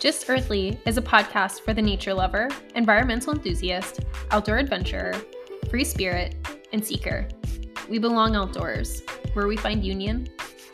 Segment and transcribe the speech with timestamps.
[0.00, 4.00] Just Earthly is a podcast for the nature lover, environmental enthusiast,
[4.30, 5.12] outdoor adventurer,
[5.68, 6.36] free spirit,
[6.72, 7.28] and seeker.
[7.86, 9.02] We belong outdoors,
[9.34, 10.26] where we find union,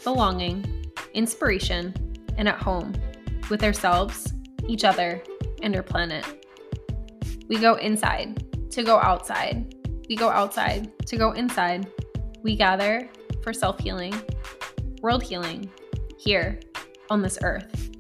[0.05, 1.93] belonging, inspiration,
[2.39, 2.93] and at home
[3.51, 4.33] with ourselves,
[4.69, 5.21] each other,
[5.61, 6.25] and our planet.
[7.49, 9.75] We go inside to go outside.
[10.09, 11.91] We go outside to go inside.
[12.45, 13.11] We gather
[13.43, 14.15] for self healing,
[15.03, 15.69] world healing,
[16.17, 16.61] here
[17.11, 17.96] on this earth.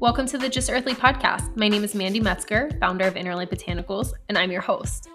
[0.00, 1.56] Welcome to the Just Earthly podcast.
[1.56, 5.08] My name is Mandy Metzger, founder of Innerlight Botanicals, and I'm your host.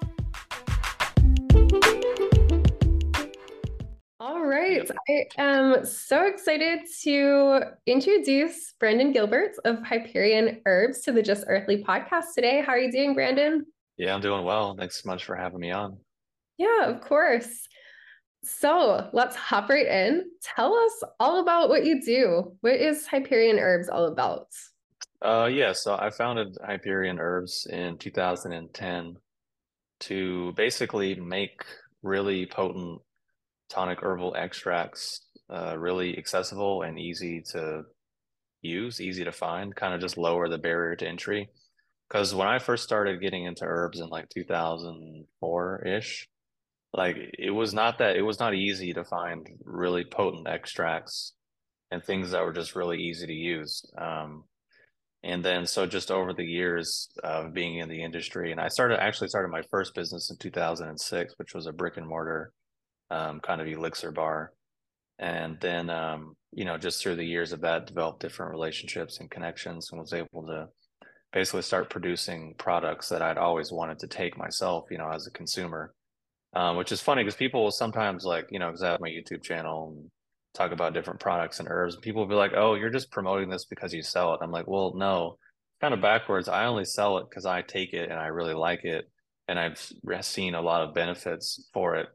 [4.20, 4.86] All right.
[5.08, 11.82] I am so excited to introduce Brandon Gilbert of Hyperion Herbs to the Just Earthly
[11.82, 12.62] podcast today.
[12.62, 13.66] How are you doing, Brandon?
[13.96, 14.76] Yeah, I'm doing well.
[14.78, 15.98] Thanks so much for having me on.
[16.58, 17.70] Yeah, of course.
[18.44, 20.26] So let's hop right in.
[20.42, 22.58] Tell us all about what you do.
[22.60, 24.48] What is Hyperion Herbs all about?
[25.24, 29.16] Uh, yeah, so I founded Hyperion Herbs in 2010
[30.02, 31.64] to basically make
[32.02, 33.00] really potent
[33.70, 37.84] tonic herbal extracts uh, really accessible and easy to
[38.62, 41.50] use, easy to find, kind of just lower the barrier to entry.
[42.10, 46.28] Because when I first started getting into herbs in like 2004 ish,
[46.94, 51.34] like it was not that it was not easy to find really potent extracts
[51.92, 53.86] and things that were just really easy to use.
[53.98, 54.44] Um,
[55.24, 59.02] and then so just over the years of being in the industry, and I started
[59.02, 62.52] actually started my first business in 2006, which was a brick and mortar
[63.10, 64.52] um, kind of elixir bar.
[65.20, 69.32] And then, um, you know, just through the years of that, developed different relationships and
[69.32, 70.68] connections and was able to
[71.32, 75.32] basically start producing products that I'd always wanted to take myself, you know, as a
[75.32, 75.94] consumer.
[76.56, 79.10] Um, which is funny because people will sometimes like, you know, because I have my
[79.10, 80.12] YouTube channel and
[80.54, 81.98] talk about different products and herbs.
[81.98, 84.40] People will be like, oh, you're just promoting this because you sell it.
[84.42, 85.38] I'm like, well, no,
[85.72, 86.48] It's kind of backwards.
[86.48, 89.10] I only sell it because I take it and I really like it.
[89.48, 89.80] And I've
[90.22, 92.08] seen a lot of benefits for it.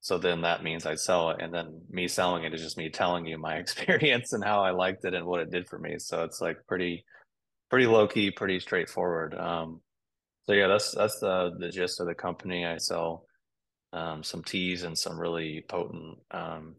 [0.00, 1.38] So then that means I sell it.
[1.40, 4.70] And then me selling it is just me telling you my experience and how I
[4.70, 5.98] liked it and what it did for me.
[5.98, 7.04] So it's like pretty,
[7.70, 9.34] pretty low key, pretty straightforward.
[9.34, 9.80] Um,
[10.44, 12.64] so yeah, that's that's the the gist of the company.
[12.64, 13.26] I sell
[13.92, 16.76] um, some teas and some really potent um,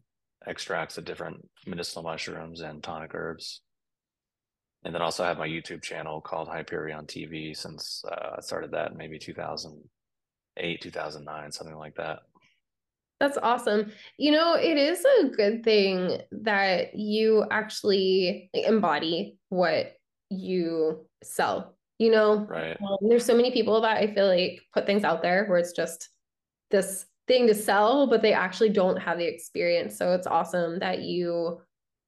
[0.48, 3.62] extracts of different medicinal mushrooms and tonic herbs.
[4.84, 8.92] And then also have my YouTube channel called Hyperion TV since uh, I started that
[8.92, 12.20] in maybe 2008, 2009, something like that.
[13.20, 13.92] That's awesome.
[14.18, 19.94] You know, it is a good thing that you actually embody what
[20.30, 21.76] you sell.
[21.98, 22.78] You know, right.
[22.80, 25.72] Um, there's so many people that I feel like put things out there where it's
[25.72, 26.10] just
[26.70, 29.98] this thing to sell, but they actually don't have the experience.
[29.98, 31.62] So it's awesome that you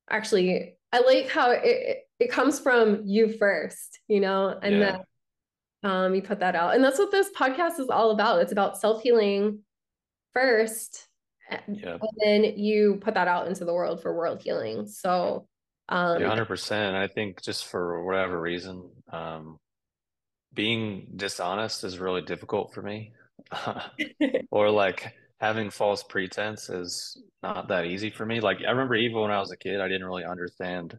[0.09, 4.99] actually, I like how it, it comes from you first, you know, and yeah.
[5.83, 6.75] then um, you put that out.
[6.75, 8.41] And that's what this podcast is all about.
[8.41, 9.59] It's about self healing
[10.33, 11.07] first.
[11.67, 11.93] Yeah.
[11.93, 14.85] And then you put that out into the world for world healing.
[14.87, 15.47] So,
[15.87, 16.93] um, yeah, 100%.
[16.93, 19.57] I think just for whatever reason, um,
[20.53, 23.13] being dishonest is really difficult for me.
[24.51, 28.39] or like having false pretense is not that easy for me.
[28.39, 30.97] Like I remember even when I was a kid, I didn't really understand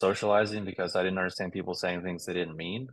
[0.00, 2.88] socializing because I didn't understand people saying things they didn't mean.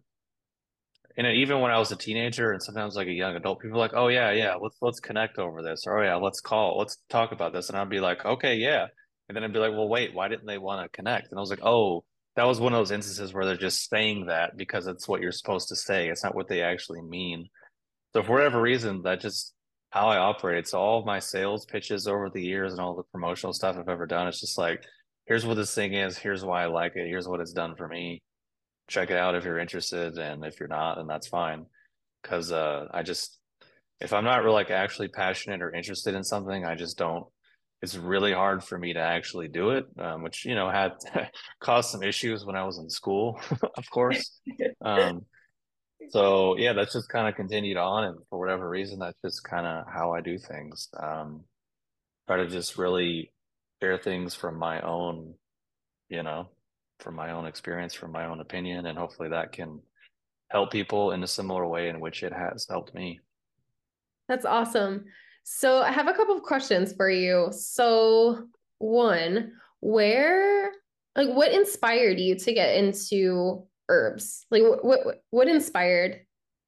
[1.17, 3.93] And even when I was a teenager and sometimes like a young adult, people like,
[3.93, 7.31] "Oh yeah, yeah, let's let's connect over this," or "Oh yeah, let's call, let's talk
[7.31, 8.87] about this," and I'd be like, "Okay, yeah,"
[9.29, 11.41] and then I'd be like, "Well, wait, why didn't they want to connect?" And I
[11.41, 12.03] was like, "Oh,
[12.35, 15.31] that was one of those instances where they're just saying that because it's what you're
[15.31, 16.09] supposed to say.
[16.09, 17.49] It's not what they actually mean."
[18.15, 19.53] So for whatever reason, that just
[19.89, 20.69] how I operate.
[20.69, 24.05] So all my sales pitches over the years and all the promotional stuff I've ever
[24.05, 24.85] done, it's just like,
[25.25, 27.89] here's what this thing is, here's why I like it, here's what it's done for
[27.89, 28.21] me.
[28.87, 31.65] Check it out if you're interested, and if you're not, then that's fine.
[32.23, 33.37] Because uh, I just,
[33.99, 37.25] if I'm not really like actually passionate or interested in something, I just don't.
[37.81, 40.93] It's really hard for me to actually do it, um, which you know had
[41.59, 43.41] caused some issues when I was in school,
[43.77, 44.39] of course.
[44.81, 45.25] Um,
[46.09, 49.65] so yeah that's just kind of continued on and for whatever reason that's just kind
[49.65, 50.89] of how i do things.
[50.99, 51.43] Um
[52.27, 53.31] try to just really
[53.81, 55.33] share things from my own
[56.09, 56.49] you know
[56.99, 59.79] from my own experience from my own opinion and hopefully that can
[60.49, 63.19] help people in a similar way in which it has helped me.
[64.27, 65.05] That's awesome.
[65.43, 67.49] So i have a couple of questions for you.
[67.51, 68.47] So
[68.79, 70.71] one where
[71.15, 74.45] like what inspired you to get into herbs?
[74.51, 76.21] Like what what what inspired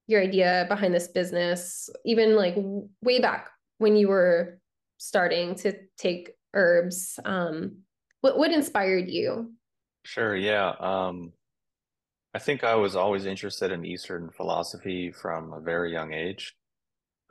[0.08, 2.56] your idea behind this business even like
[3.02, 4.60] way back when you were
[4.98, 7.80] starting to take herbs um
[8.22, 9.52] what what inspired you
[10.06, 11.34] sure yeah um
[12.34, 16.56] I think I was always interested in Eastern philosophy from a very young age.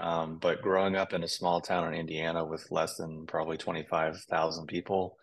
[0.01, 4.67] Um, but growing up in a small town in Indiana with less than probably 25,000
[4.67, 5.17] people,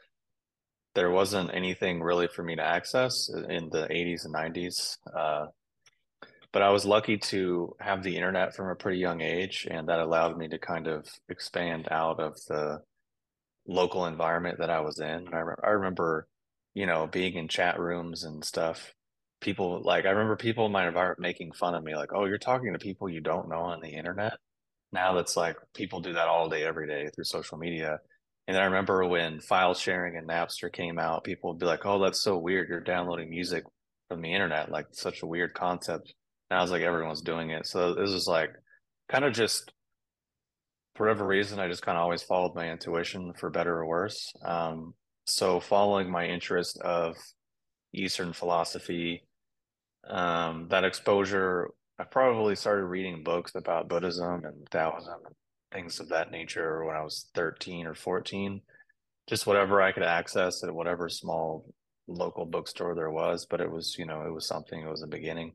[0.96, 4.98] there wasn't anything really for me to access in the 80s and 90s.
[5.14, 5.48] Uh,
[6.52, 10.00] but I was lucky to have the internet from a pretty young age, and that
[10.00, 12.82] allowed me to kind of expand out of the
[13.68, 15.34] local environment that I was in.
[15.34, 16.28] I, re- I remember,
[16.74, 18.94] you know, being in chat rooms and stuff.
[19.42, 22.38] People like I remember people in my environment making fun of me, like, "Oh, you're
[22.38, 24.34] talking to people you don't know on the internet."
[24.94, 28.00] Now that's like people do that all day, every day through social media.
[28.48, 32.00] And I remember when file sharing and Napster came out, people would be like, "Oh,
[32.00, 32.70] that's so weird.
[32.70, 33.64] You're downloading music
[34.10, 36.14] from the internet, like such a weird concept."
[36.50, 37.66] And I was like, everyone's doing it.
[37.68, 38.52] So this was like
[39.10, 39.72] kind of just
[40.96, 44.32] for whatever reason, I just kind of always followed my intuition for better or worse.
[44.46, 44.94] Um,
[45.26, 47.16] so following my interest of
[47.94, 49.24] Eastern philosophy,
[50.08, 55.36] um, that exposure, I probably started reading books about Buddhism and Taoism and
[55.74, 58.62] things of that nature when I was 13 or 14.
[59.28, 61.74] Just whatever I could access at whatever small
[62.08, 65.08] local bookstore there was, but it was, you know, it was something, it was a
[65.08, 65.54] beginning.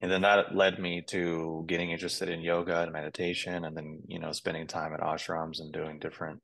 [0.00, 4.18] And then that led me to getting interested in yoga and meditation and then you
[4.18, 6.40] know spending time at ashrams and doing different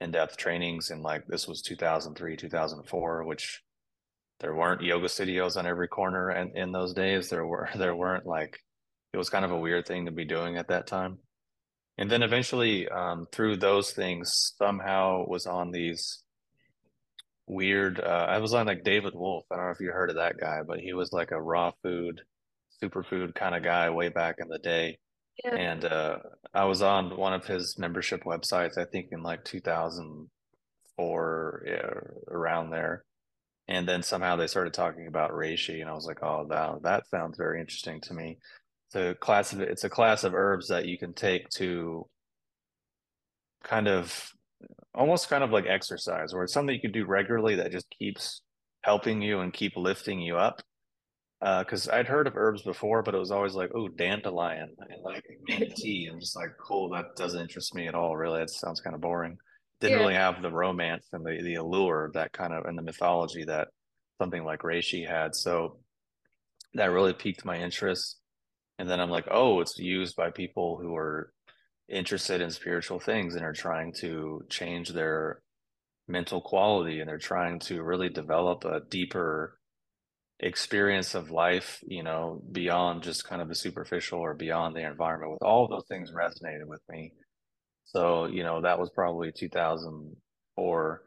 [0.00, 3.62] in-depth trainings and like this was 2003 2004 which
[4.40, 7.28] there weren't yoga studios on every corner and in those days.
[7.28, 8.58] There were there weren't like
[9.12, 11.18] it was kind of a weird thing to be doing at that time
[11.98, 16.22] and then eventually um, through those things somehow was on these
[17.46, 20.16] weird uh, i was on like david wolfe i don't know if you heard of
[20.16, 22.20] that guy but he was like a raw food
[22.82, 24.98] superfood kind of guy way back in the day.
[25.44, 25.54] Yeah.
[25.54, 26.16] And uh,
[26.52, 31.90] I was on one of his membership websites, I think in like 2004, yeah,
[32.28, 33.04] around there.
[33.68, 37.06] And then somehow they started talking about reishi, and I was like, "Oh, that that
[37.06, 38.38] sounds very interesting to me."
[38.92, 42.06] It's a class of it's a class of herbs that you can take to
[43.64, 44.30] kind of
[44.94, 48.42] almost kind of like exercise, where it's something you can do regularly that just keeps
[48.82, 50.60] helping you and keep lifting you up
[51.40, 55.02] because uh, I'd heard of herbs before, but it was always like, oh, dandelion and
[55.02, 55.24] like
[55.76, 56.08] tea.
[56.12, 58.14] I'm just like, cool, that doesn't interest me at all.
[58.16, 59.38] Really, it sounds kind of boring.
[59.80, 60.02] Didn't yeah.
[60.02, 63.68] really have the romance and the the allure that kind of and the mythology that
[64.20, 65.34] something like reishi had.
[65.34, 65.78] So
[66.74, 68.18] that really piqued my interest.
[68.78, 71.32] And then I'm like, oh, it's used by people who are
[71.88, 75.42] interested in spiritual things and are trying to change their
[76.08, 79.58] mental quality and they're trying to really develop a deeper
[80.40, 85.32] experience of life, you know, beyond just kind of the superficial or beyond the environment.
[85.32, 87.12] With all those things resonated with me.
[87.84, 91.02] So, you know, that was probably 2004.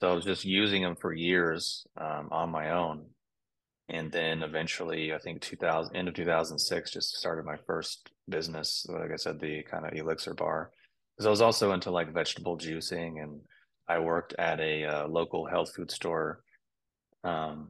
[0.00, 3.06] So I was just using them for years um, on my own.
[3.88, 8.84] And then eventually, I think 2000, end of 2006, just started my first business.
[8.88, 10.70] Like I said, the kind of elixir bar.
[11.16, 13.40] Because I was also into like vegetable juicing and
[13.88, 16.40] I worked at a uh, local health food store
[17.22, 17.68] um,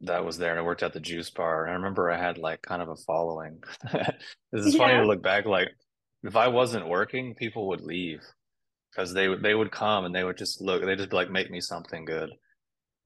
[0.00, 1.64] that was there and I worked at the juice bar.
[1.64, 3.62] And I remember I had like kind of a following.
[3.92, 4.78] this is yeah.
[4.78, 5.46] funny to look back.
[5.46, 5.68] Like
[6.24, 8.20] if I wasn't working, people would leave
[8.90, 10.84] because they would they would come and they would just look.
[10.84, 12.30] They just be like make me something good,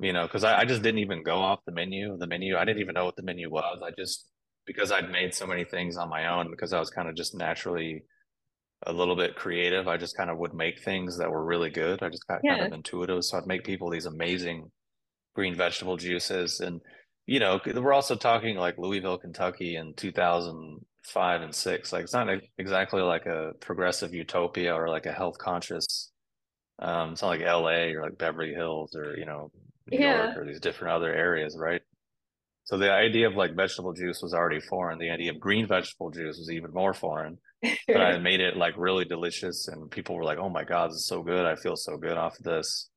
[0.00, 0.22] you know.
[0.26, 2.16] Because I, I just didn't even go off the menu.
[2.18, 3.80] The menu I didn't even know what the menu was.
[3.84, 4.28] I just
[4.66, 7.34] because I'd made so many things on my own because I was kind of just
[7.34, 8.04] naturally
[8.86, 9.88] a little bit creative.
[9.88, 12.02] I just kind of would make things that were really good.
[12.02, 12.56] I just got yeah.
[12.56, 13.24] kind of intuitive.
[13.24, 14.70] So I'd make people these amazing
[15.34, 16.80] green vegetable juices and
[17.26, 22.28] you know we're also talking like louisville kentucky in 2005 and 6 like it's not
[22.58, 26.10] exactly like a progressive utopia or like a health conscious
[26.80, 29.50] um it's not like la or like beverly hills or you know
[29.90, 30.24] new yeah.
[30.24, 31.82] york or these different other areas right
[32.64, 36.10] so the idea of like vegetable juice was already foreign the idea of green vegetable
[36.10, 40.24] juice was even more foreign but i made it like really delicious and people were
[40.24, 42.88] like oh my god this is so good i feel so good off of this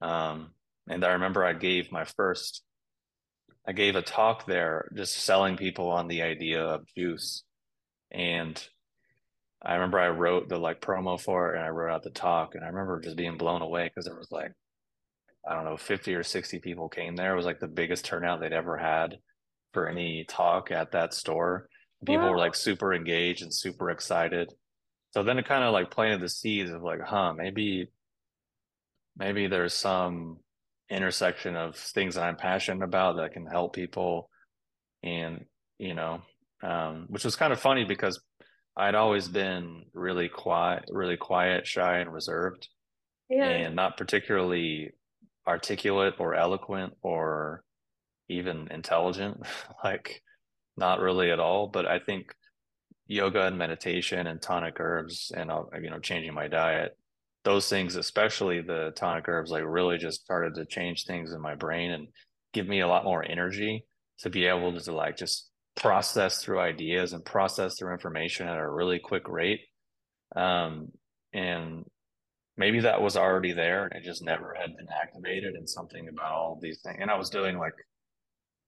[0.00, 0.50] um
[0.88, 2.62] and I remember I gave my first,
[3.66, 7.44] I gave a talk there just selling people on the idea of juice.
[8.10, 8.62] And
[9.62, 12.54] I remember I wrote the like promo for it and I wrote out the talk.
[12.54, 14.52] And I remember just being blown away because there was like,
[15.48, 17.32] I don't know, 50 or 60 people came there.
[17.32, 19.18] It was like the biggest turnout they'd ever had
[19.72, 21.68] for any talk at that store.
[22.04, 22.32] People wow.
[22.32, 24.52] were like super engaged and super excited.
[25.12, 27.88] So then it kind of like planted the seeds of like, huh, maybe,
[29.16, 30.38] maybe there's some
[30.90, 34.30] intersection of things that I'm passionate about that can help people.
[35.02, 35.44] And,
[35.78, 36.22] you know,
[36.62, 38.20] um, which was kind of funny because
[38.76, 42.68] I'd always been really quiet, really quiet, shy, and reserved,
[43.28, 43.44] yeah.
[43.44, 44.92] and not particularly
[45.46, 47.64] articulate or eloquent or,
[48.32, 49.42] even intelligent,
[49.84, 50.22] like
[50.76, 51.68] not really at all.
[51.68, 52.34] But I think
[53.06, 56.96] yoga and meditation and tonic herbs and uh, you know changing my diet,
[57.44, 61.54] those things, especially the tonic herbs, like really just started to change things in my
[61.54, 62.08] brain and
[62.52, 63.84] give me a lot more energy
[64.18, 68.70] to be able to like just process through ideas and process through information at a
[68.70, 69.60] really quick rate.
[70.36, 70.88] Um,
[71.32, 71.84] and
[72.56, 76.32] maybe that was already there and it just never had been activated and something about
[76.32, 76.98] all these things.
[77.00, 77.74] And I was doing like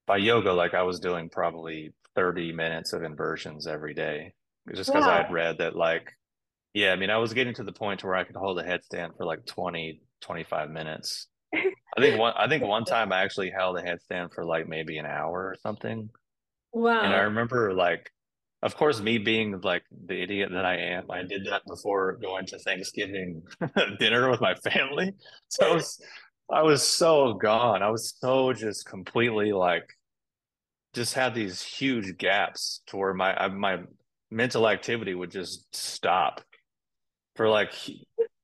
[0.07, 4.33] by yoga, like I was doing probably 30 minutes of inversions every day
[4.75, 5.12] just because wow.
[5.12, 6.12] I had read that like,
[6.73, 9.17] yeah, I mean, I was getting to the point where I could hold a headstand
[9.17, 11.29] for like 20, 25 minutes.
[11.55, 14.99] I think one, I think one time I actually held a headstand for like maybe
[14.99, 16.09] an hour or something.
[16.73, 17.03] Wow.
[17.03, 18.11] And I remember like
[18.64, 22.47] of course, me being like the idiot that I am, I did that before going
[22.47, 23.42] to Thanksgiving
[23.99, 25.12] dinner with my family.
[25.49, 26.02] So I was,
[26.50, 27.83] I was so gone.
[27.83, 29.87] I was so just completely like,
[30.94, 33.80] just had these huge gaps to where my my
[34.30, 36.40] mental activity would just stop
[37.37, 37.73] for like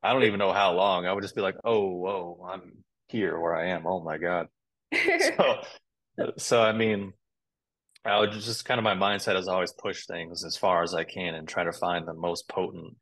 [0.03, 1.07] I don't even know how long.
[1.07, 3.87] I would just be like, oh, whoa, I'm here where I am.
[3.87, 4.49] Oh my god.
[4.95, 5.63] so,
[6.37, 7.13] so I mean,
[8.05, 11.05] I would just kind of my mindset is always push things as far as I
[11.05, 12.97] can and try to find the most potent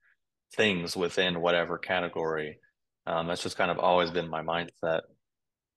[0.57, 2.59] things within whatever category.
[3.07, 5.03] Um, that's just kind of always been my mindset.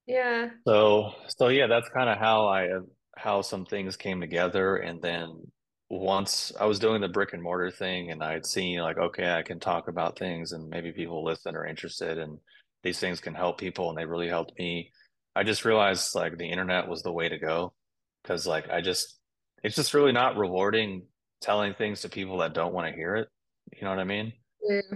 [0.07, 0.49] Yeah.
[0.67, 2.67] So so yeah, that's kind of how I
[3.15, 5.51] how some things came together, and then
[5.89, 9.43] once I was doing the brick and mortar thing, and I'd seen like, okay, I
[9.43, 12.39] can talk about things, and maybe people listen or interested, and
[12.83, 14.91] these things can help people, and they really helped me.
[15.35, 17.73] I just realized like the internet was the way to go
[18.21, 19.19] because like I just
[19.63, 21.03] it's just really not rewarding
[21.41, 23.27] telling things to people that don't want to hear it.
[23.73, 24.33] You know what I mean?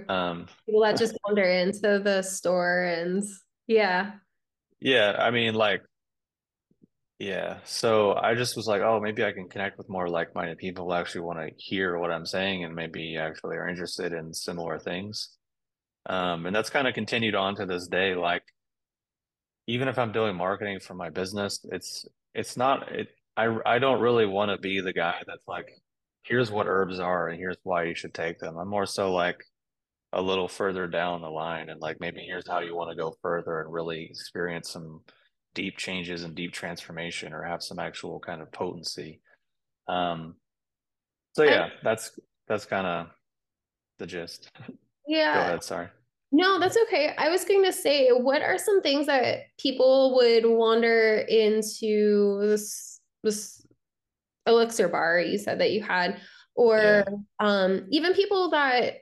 [0.08, 3.24] Um, people that just wander into the store and
[3.68, 4.14] yeah.
[4.80, 5.82] Yeah, I mean like
[7.20, 7.60] yeah.
[7.64, 10.94] So I just was like, oh, maybe I can connect with more like-minded people who
[10.94, 15.30] actually want to hear what I'm saying and maybe actually are interested in similar things.
[16.08, 18.16] Um, and that's kind of continued on to this day.
[18.16, 18.44] Like
[19.68, 24.02] even if I'm doing marketing for my business, it's it's not it I I don't
[24.02, 25.70] really want to be the guy that's like,
[26.24, 28.58] here's what herbs are and here's why you should take them.
[28.58, 29.44] I'm more so like
[30.14, 33.16] a little further down the line and like maybe here's how you want to go
[33.22, 35.02] further and really experience some
[35.54, 39.22] deep changes and deep transformation or have some actual kind of potency.
[39.88, 40.36] Um
[41.34, 43.08] so yeah, I, that's that's kind of
[44.00, 44.52] the gist.
[45.08, 45.34] Yeah.
[45.34, 45.88] Go ahead, sorry.
[46.36, 47.14] No, that's okay.
[47.18, 53.00] I was going to say, what are some things that people would wander into this
[53.24, 53.66] this
[54.46, 56.20] elixir bar you said that you had,
[56.54, 57.14] or yeah.
[57.40, 58.96] um, even people that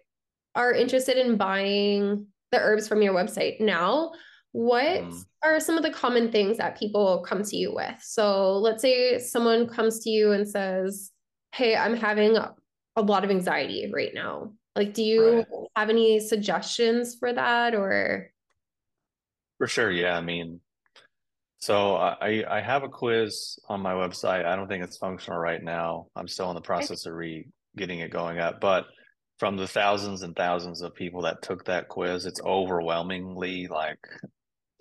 [0.54, 4.12] are interested in buying the herbs from your website now?
[4.52, 5.26] What mm.
[5.44, 7.98] are some of the common things that people come to you with?
[8.04, 11.10] So let's say someone comes to you and says,
[11.52, 12.54] Hey, I'm having a,
[12.96, 15.48] a lot of anxiety right now like, do you right.
[15.76, 18.32] have any suggestions for that or?
[19.58, 19.92] For sure.
[19.92, 20.18] Yeah.
[20.18, 20.60] I mean,
[21.60, 24.46] so I, I have a quiz on my website.
[24.46, 26.08] I don't think it's functional right now.
[26.16, 28.86] I'm still in the process of re getting it going up, but
[29.40, 34.00] from the thousands and thousands of people that took that quiz, it's overwhelmingly like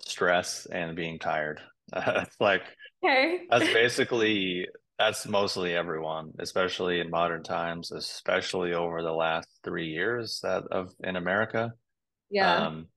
[0.05, 1.61] stress and being tired.
[1.95, 2.63] it's like
[3.03, 3.41] okay.
[3.49, 10.39] that's basically that's mostly everyone, especially in modern times, especially over the last three years
[10.43, 11.73] that of in America.
[12.29, 12.67] Yeah.
[12.67, 12.87] Um,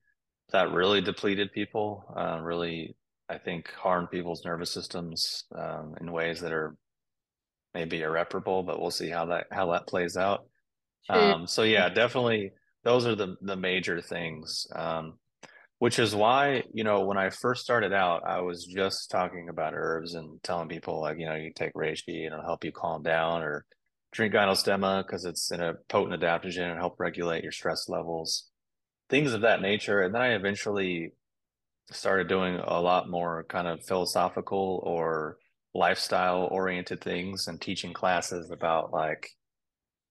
[0.51, 2.95] that really depleted people, uh, really,
[3.27, 6.77] I think, harmed people's nervous systems um, in ways that are
[7.73, 10.45] maybe irreparable, but we'll see how that how that plays out.
[11.09, 12.51] Um, so yeah, definitely
[12.83, 14.67] those are the the major things.
[14.73, 15.19] Um,
[15.79, 19.73] which is why you know when i first started out i was just talking about
[19.75, 23.03] herbs and telling people like you know you take reishi and it'll help you calm
[23.03, 23.65] down or
[24.11, 28.49] drink gynostemma because it's in a potent adaptogen and help regulate your stress levels
[29.09, 30.01] things of that nature.
[30.01, 31.11] And then i eventually
[31.91, 35.37] started doing a lot more kind of philosophical or
[35.73, 39.29] lifestyle oriented things and teaching classes about like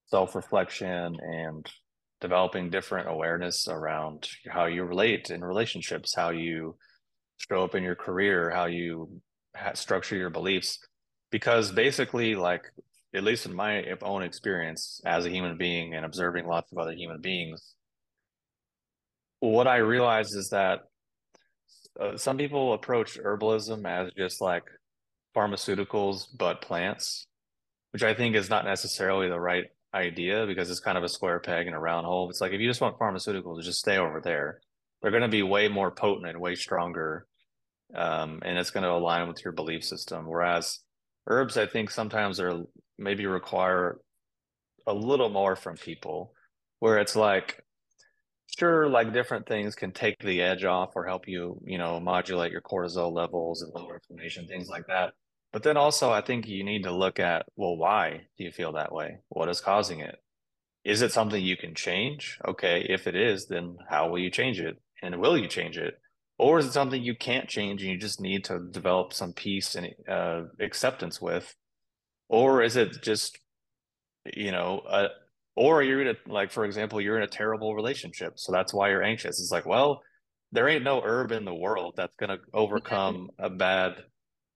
[0.07, 1.71] self-reflection and
[2.21, 6.77] developing different awareness around how you relate in relationships, how you
[7.37, 9.21] show up in your career, how you
[9.75, 10.79] structure your beliefs.
[11.31, 12.63] Because basically, like,
[13.15, 16.93] at least in my own experience as a human being and observing lots of other
[16.93, 17.75] human beings,
[19.41, 20.81] what I realized is that
[22.01, 24.65] uh, some people approach herbalism as just like
[25.35, 27.27] pharmaceuticals, but plants,
[27.93, 29.65] which I think is not necessarily the right
[29.97, 32.31] idea because it's kind of a square peg in a round hole.
[32.31, 34.61] It's like if you just want pharmaceuticals, just stay over there.
[35.01, 37.27] They're going to be way more potent and way stronger
[37.95, 40.27] um, and it's going to align with your belief system.
[40.27, 40.81] Whereas
[41.27, 42.63] herbs, I think sometimes are
[42.99, 43.99] maybe require
[44.87, 46.33] a little more from people,
[46.81, 47.63] where it's like,
[48.59, 52.53] sure, like different things can take the edge off or help you, you know, modulate
[52.53, 55.13] your cortisol levels and lower inflammation, things like that.
[55.57, 58.73] But then also, I think you need to look at, well, why do you feel
[58.73, 59.21] that way?
[59.31, 60.17] What is causing it?
[60.85, 62.39] Is it something you can change?
[62.47, 64.77] Okay, if it is, then how will you change it?
[65.03, 65.95] And will you change it?
[66.39, 69.75] Or is it something you can't change and you just need to develop some peace
[69.77, 71.57] and uh, acceptance with?
[72.29, 73.39] Or is it just,
[74.35, 75.09] you know, uh,
[75.55, 78.35] or you're in a, like, for example, you're in a terrible relationship.
[78.37, 79.41] So that's why you're anxious.
[79.41, 80.03] It's like, well,
[80.53, 84.05] there ain't no herb in the world that's going to overcome a bad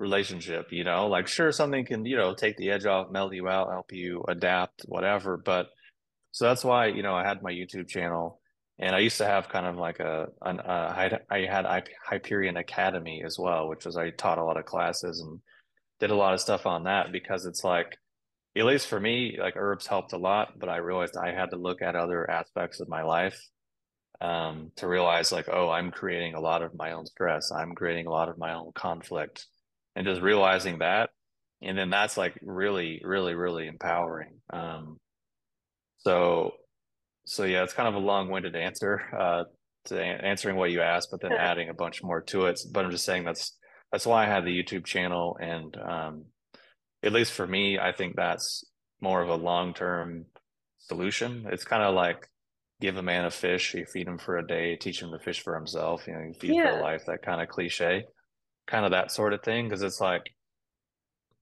[0.01, 1.07] relationship, you know?
[1.07, 4.25] Like, sure, something can, you know, take the edge off, melt you out, help you
[4.27, 5.37] adapt, whatever.
[5.37, 5.69] But
[6.33, 8.41] so that's why, you know, I had my YouTube channel
[8.79, 13.23] and I used to have kind of like a, an, uh, I had Hyperion Academy
[13.25, 15.41] as well, which was I taught a lot of classes and
[16.01, 17.97] did a lot of stuff on that because it's like,
[18.57, 21.57] at least for me, like herbs helped a lot, but I realized I had to
[21.57, 23.41] look at other aspects of my life
[24.21, 27.53] um, to realize like, oh, I'm creating a lot of my own stress.
[27.53, 29.47] I'm creating a lot of my own conflict
[29.97, 31.11] and just realizing that.
[31.63, 34.41] And then that's like really, really, really empowering.
[34.53, 34.99] Um,
[35.99, 36.53] so
[37.27, 39.45] so yeah, it's kind of a long-winded answer uh,
[39.87, 42.61] to answering what you asked, but then adding a bunch more to it.
[42.73, 43.57] But I'm just saying that's
[43.93, 46.25] that's why I had the YouTube channel, and um,
[47.03, 48.65] at least for me, I think that's
[49.01, 50.27] more of a long-term
[50.79, 51.47] solution.
[51.51, 52.29] It's kind of like
[52.81, 55.43] give a man a fish, you feed him for a day, teach him to fish
[55.43, 56.07] for himself.
[56.07, 56.77] You know, you feed yeah.
[56.77, 57.03] for life.
[57.07, 58.05] That kind of cliche,
[58.71, 59.69] kind of that sort of thing.
[59.69, 60.31] Because it's like,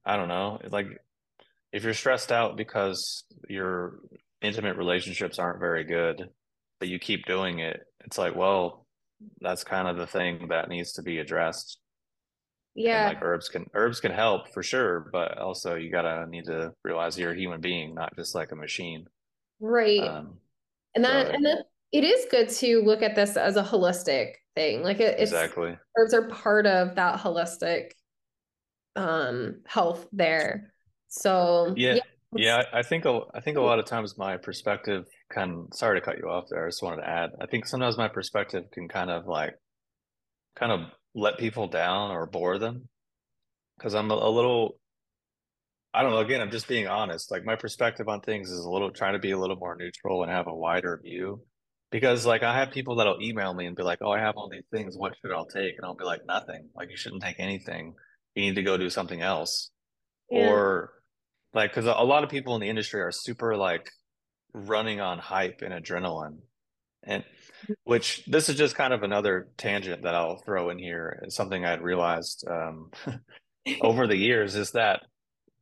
[0.05, 0.87] I don't know, like
[1.73, 4.01] if you're stressed out because you're
[4.41, 6.31] intimate relationships aren't very good,
[6.81, 8.87] but you keep doing it, it's like, well,
[9.41, 11.79] that's kind of the thing that needs to be addressed.
[12.75, 13.09] Yeah.
[13.09, 16.73] And like herbs can herbs can help for sure, but also you gotta need to
[16.85, 19.07] realize you're a human being, not just like a machine.
[19.61, 20.01] Right.
[20.01, 20.39] Um,
[20.95, 24.35] and that so, and that it is good to look at this as a holistic
[24.59, 24.83] thing.
[24.83, 27.93] Like it, it's exactly herbs are part of that holistic
[28.97, 30.73] um health there.
[31.09, 31.95] So yeah.
[31.95, 32.03] yeah
[32.37, 35.69] yeah, I think a, I think a lot of times my perspective can.
[35.73, 36.67] Sorry to cut you off there.
[36.67, 37.31] I just wanted to add.
[37.41, 39.55] I think sometimes my perspective can kind of like,
[40.55, 42.89] kind of let people down or bore them,
[43.79, 44.79] because I'm a, a little.
[45.95, 46.19] I don't know.
[46.19, 47.31] Again, I'm just being honest.
[47.31, 50.23] Like my perspective on things is a little trying to be a little more neutral
[50.23, 51.41] and have a wider view.
[51.91, 54.51] Because like I have people that'll email me and be like, "Oh, I have all
[54.51, 54.97] these things.
[54.97, 56.69] What should I take?" And I'll be like, "Nothing.
[56.75, 57.95] Like you shouldn't take anything.
[58.35, 59.71] You need to go do something else."
[60.31, 60.51] Yeah.
[60.51, 60.93] Or
[61.55, 63.91] like because a lot of people in the industry are super like
[64.53, 66.39] running on hype and adrenaline
[67.05, 67.25] and
[67.85, 71.83] which this is just kind of another tangent that i'll throw in here something i'd
[71.83, 72.91] realized um,
[73.83, 75.01] over the years is that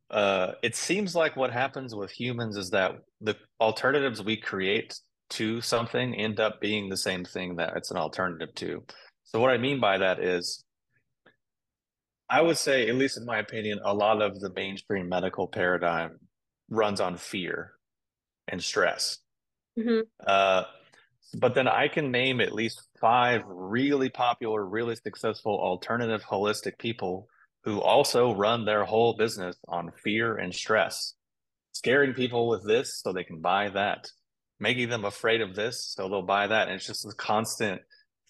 [0.09, 4.97] uh, it seems like what happens with humans is that the alternatives we create
[5.29, 8.83] to something end up being the same thing that it's an alternative to
[9.23, 10.63] so what i mean by that is
[12.29, 16.19] I would say, at least in my opinion, a lot of the mainstream medical paradigm
[16.69, 17.73] runs on fear
[18.47, 19.19] and stress.
[19.79, 20.01] Mm-hmm.
[20.25, 20.63] Uh,
[21.35, 27.27] but then I can name at least five really popular, really successful alternative holistic people
[27.63, 31.13] who also run their whole business on fear and stress,
[31.73, 34.09] scaring people with this so they can buy that,
[34.59, 36.67] making them afraid of this so they'll buy that.
[36.67, 37.81] And it's just a constant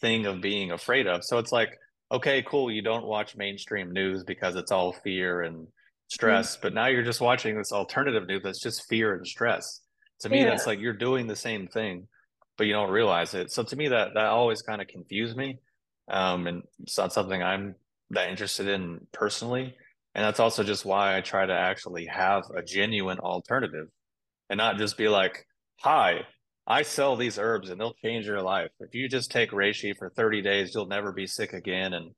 [0.02, 1.24] thing of being afraid of.
[1.24, 1.78] So it's like,
[2.12, 5.68] okay, cool, you don't watch mainstream news because it's all fear and
[6.08, 6.62] stress, mm-hmm.
[6.62, 9.82] but now you're just watching this alternative news that's just fear and stress.
[10.22, 10.50] To me, yeah.
[10.50, 12.08] that's like you're doing the same thing,
[12.58, 13.52] but you don't realize it.
[13.52, 15.60] So to me, that that always kind of confused me,
[16.10, 17.76] um, and it's not something I'm
[18.12, 19.76] that interested in personally.
[20.16, 23.90] And that's also just why I try to actually have a genuine alternative,
[24.50, 25.46] and not just be like,
[25.82, 26.26] "Hi,
[26.68, 28.72] I sell these herbs and they'll change your life.
[28.80, 32.12] If you just take reishi for 30 days, you'll never be sick again and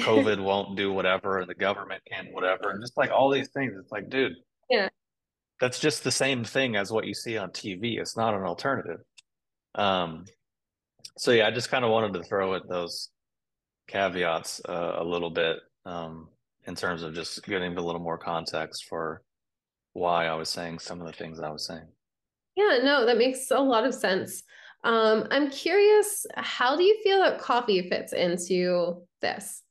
[0.00, 2.70] COVID won't do whatever and the government can't whatever.
[2.70, 4.32] And just like all these things, it's like, dude,
[4.68, 4.88] yeah,
[5.60, 8.00] that's just the same thing as what you see on TV.
[8.00, 8.98] It's not an alternative.
[9.76, 10.24] Um,
[11.16, 13.10] so yeah, I just kind of wanted to throw in those
[13.86, 16.28] caveats uh, a little bit um,
[16.64, 19.22] in terms of just getting a little more context for
[19.92, 21.86] why I was saying some of the things I was saying.
[22.56, 24.42] Yeah, no, that makes a lot of sense.
[24.84, 29.62] Um, I'm curious, how do you feel that coffee fits into this?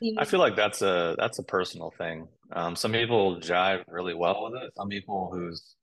[0.00, 2.28] You- I feel like that's a that's a personal thing.
[2.52, 4.72] Um, some people jive really well with it.
[4.76, 5.76] Some people whose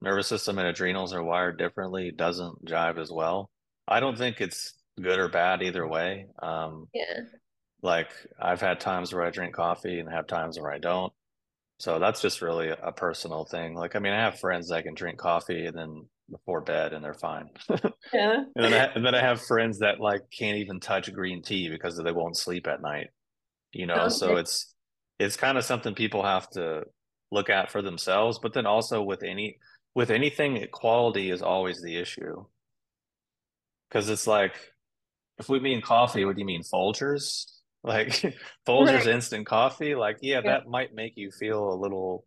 [0.00, 3.50] nervous system and adrenals are wired differently doesn't jive as well.
[3.86, 6.26] I don't think it's good or bad either way.
[6.40, 7.20] Um, yeah.
[7.82, 11.12] Like I've had times where I drink coffee and have times where I don't.
[11.78, 13.74] So that's just really a personal thing.
[13.74, 17.04] Like, I mean, I have friends that can drink coffee and then before bed and
[17.04, 17.48] they're fine.
[18.10, 18.44] Yeah.
[18.56, 21.68] And then I, and then I have friends that like can't even touch green tea
[21.68, 23.08] because they won't sleep at night.
[23.72, 24.74] You know, oh, so it's
[25.18, 26.84] it's kind of something people have to
[27.30, 29.58] look at for themselves, but then also with any
[29.94, 32.46] with anything, quality is always the issue.
[33.90, 34.54] Because it's like
[35.38, 37.44] if we mean coffee, what do you mean Folgers?
[37.84, 38.08] Like
[38.66, 39.06] Folgers Right.
[39.06, 39.94] instant coffee?
[39.94, 40.40] Like, yeah, Yeah.
[40.42, 42.24] that might make you feel a little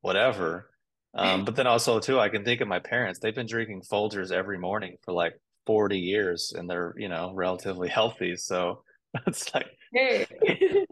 [0.00, 0.70] whatever.
[1.16, 3.20] Um, but then also too, I can think of my parents.
[3.20, 5.34] They've been drinking Folgers every morning for like
[5.66, 8.36] 40 years and they're, you know, relatively healthy.
[8.36, 8.82] So
[9.26, 10.26] it's like Hey.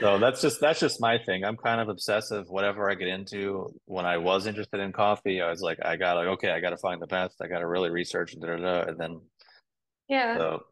[0.00, 1.44] so that's just that's just my thing.
[1.44, 2.48] I'm kind of obsessive.
[2.48, 6.14] Whatever I get into, when I was interested in coffee, I was like, I got
[6.16, 7.42] like, okay, I got to find the best.
[7.42, 8.80] I got to really research da, da, da.
[8.82, 9.20] And then
[10.08, 10.36] Yeah.
[10.36, 10.62] so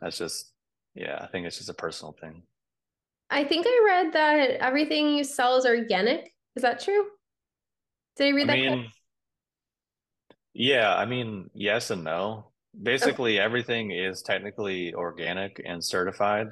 [0.00, 0.51] that's just
[0.94, 2.42] yeah, I think it's just a personal thing.
[3.30, 6.34] I think I read that everything you sell is organic.
[6.56, 7.06] Is that true?
[8.16, 8.82] Did I I read that correctly?
[8.82, 8.92] mean,
[10.54, 12.52] yeah, I mean, yes and no.
[12.98, 13.14] Okay.
[13.14, 16.48] Basically, everything is technically organic and certified,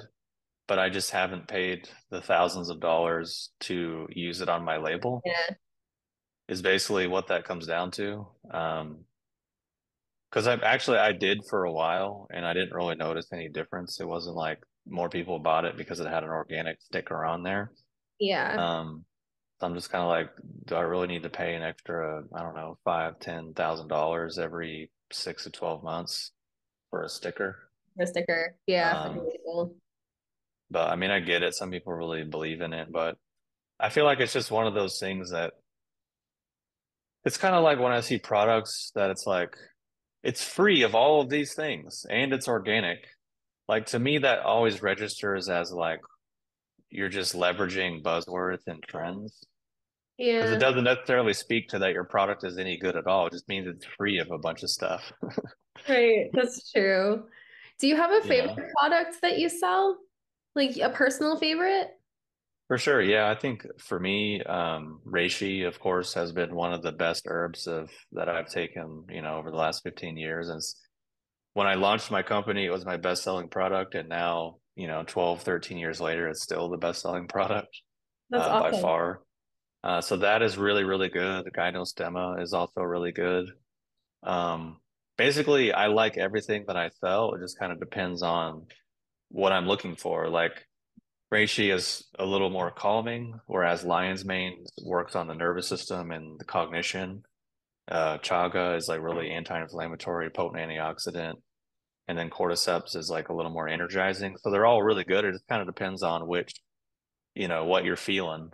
[0.67, 5.21] but I just haven't paid the thousands of dollars to use it on my label,
[5.25, 5.55] Yeah.
[6.47, 8.27] is basically what that comes down to.
[8.51, 9.05] Um,
[10.31, 13.99] because I actually I did for a while and I didn't really notice any difference.
[13.99, 17.71] It wasn't like more people bought it because it had an organic sticker on there.
[18.19, 18.55] Yeah.
[18.57, 19.05] Um,
[19.59, 20.29] so I'm just kind of like,
[20.65, 24.39] do I really need to pay an extra, I don't know, five, ten thousand dollars
[24.39, 26.31] every six to twelve months
[26.89, 27.57] for a sticker?
[27.97, 28.55] For a sticker.
[28.67, 29.27] Yeah, Um,
[30.69, 31.53] but I mean, I get it.
[31.55, 33.17] Some people really believe in it, but
[33.79, 35.53] I feel like it's just one of those things that
[37.25, 39.55] it's kind of like when I see products that it's like
[40.23, 42.99] it's free of all of these things and it's organic.
[43.67, 46.01] Like to me, that always registers as like
[46.89, 49.45] you're just leveraging buzzwords and trends.
[50.17, 53.27] Because it doesn't necessarily speak to that your product is any good at all.
[53.27, 55.11] It just means it's free of a bunch of stuff,
[55.89, 56.29] Right.
[56.33, 57.23] That's true.
[57.79, 59.97] Do you have a favorite product that you sell?
[60.53, 61.89] Like a personal favorite?
[62.71, 63.01] For sure.
[63.01, 67.25] Yeah, I think for me, um, reishi, of course, has been one of the best
[67.27, 70.47] herbs of that I've taken, you know, over the last 15 years.
[70.47, 70.61] And
[71.53, 75.41] when I launched my company, it was my best-selling product, and now, you know, 12,
[75.41, 77.77] 13 years later, it's still the best-selling product,
[78.29, 79.19] That's uh, by far.
[79.83, 81.43] Uh, so that is really, really good.
[81.43, 83.51] The Gynostemma is also really good.
[84.23, 84.77] Um,
[85.17, 87.33] basically, I like everything that I sell.
[87.33, 88.67] It just kind of depends on
[89.27, 90.29] what I'm looking for.
[90.29, 90.65] Like
[91.31, 96.39] reishi is a little more calming, whereas lion's mane works on the nervous system and
[96.39, 97.23] the cognition.
[97.89, 101.35] Uh, chaga is like really anti-inflammatory, potent antioxidant,
[102.07, 104.35] and then cordyceps is like a little more energizing.
[104.37, 105.25] So they're all really good.
[105.25, 106.53] It just kind of depends on which,
[107.35, 108.51] you know, what you're feeling,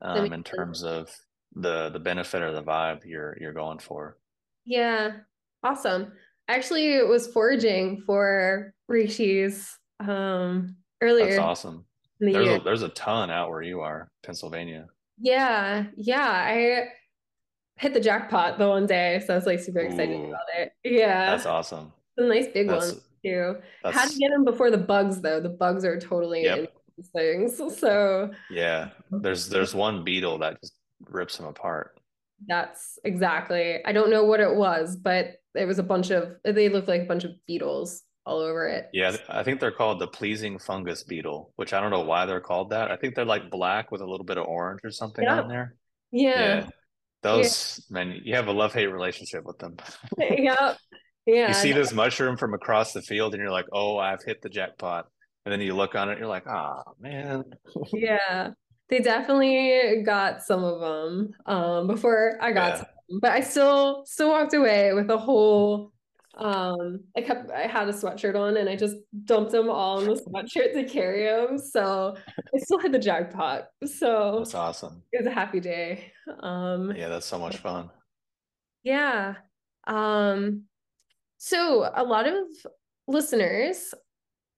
[0.00, 1.10] um, in terms of
[1.54, 4.16] the the benefit or the vibe you're you're going for.
[4.64, 5.12] Yeah.
[5.62, 6.12] Awesome.
[6.48, 11.84] I actually was foraging for Reishi's um That's earlier in awesome.
[12.20, 12.56] The There's year.
[12.56, 14.86] a there's a ton out where you are, Pennsylvania.
[15.20, 16.28] Yeah, yeah.
[16.28, 16.88] I
[17.76, 20.72] hit the jackpot the one day, so I was like super excited Ooh, about it.
[20.84, 21.30] Yeah.
[21.30, 21.92] that's awesome.
[22.18, 23.56] Some nice big That's ones too.
[23.84, 25.40] Had to get them before the bugs though.
[25.40, 26.72] The bugs are totally in yep.
[27.14, 27.60] things.
[27.78, 28.90] So Yeah.
[29.10, 30.74] There's there's one beetle that just
[31.08, 31.98] rips them apart.
[32.46, 33.84] that's exactly.
[33.84, 37.02] I don't know what it was, but it was a bunch of they looked like
[37.02, 38.88] a bunch of beetles all over it.
[38.92, 42.40] Yeah, I think they're called the pleasing fungus beetle, which I don't know why they're
[42.40, 42.90] called that.
[42.90, 45.40] I think they're like black with a little bit of orange or something Yeah.
[45.40, 45.74] on there.
[46.12, 46.28] Yeah.
[46.28, 46.56] Yeah.
[46.56, 46.66] Yeah.
[47.22, 49.76] Those, man, you have a love-hate relationship with them.
[50.18, 51.48] Yeah.
[51.48, 54.48] You see this mushroom from across the field and you're like, "Oh, I've hit the
[54.48, 55.08] jackpot."
[55.44, 57.44] And then you look on it, you're like, "Ah, man."
[57.92, 58.50] Yeah.
[58.88, 62.76] They definitely got some of them um before I got Yeah.
[62.78, 62.86] them.
[63.20, 65.92] But I still still walked away with a whole
[66.38, 70.06] um I kept I had a sweatshirt on and I just dumped them all in
[70.06, 71.58] the sweatshirt to carry them.
[71.58, 72.16] So
[72.54, 73.68] I still had the jackpot.
[73.84, 75.02] So that's So awesome.
[75.12, 76.12] it was a happy day.
[76.40, 77.90] Um Yeah, that's so much fun.
[78.82, 79.34] yeah.
[79.86, 80.64] Um
[81.38, 82.44] so a lot of
[83.06, 83.94] listeners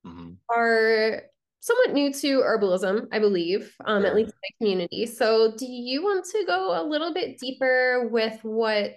[0.05, 1.23] hmm are
[1.61, 5.07] somewhat new to herbalism, I believe, um, at least in my community.
[5.07, 8.97] So, do you want to go a little bit deeper with what,